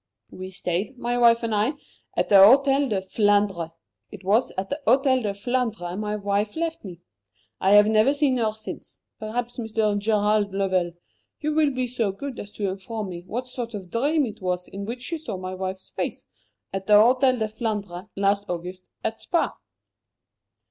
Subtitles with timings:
[0.31, 1.73] We stayed, my wife and I,
[2.17, 3.71] at the Hôtel de Flandre.
[4.09, 7.01] It was at the Hôtel de Flandre my wife left me.
[7.59, 8.97] I have never seen her since.
[9.19, 9.95] Perhaps, Mr.
[9.99, 10.93] Gerald Lovell,
[11.39, 14.67] you will be so good as to inform me what sort of dream it was
[14.67, 16.25] in which you saw my wife's face,
[16.73, 19.53] at the Hôtel de Flandre, last August, at Spa?"